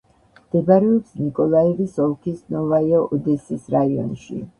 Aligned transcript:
მდებარეობს 0.43 1.11
ნიკოლაევის 1.25 1.99
ოლქის 2.05 2.39
ნოვაია-ოდესის 2.55 3.69
რაიონში. 3.77 4.41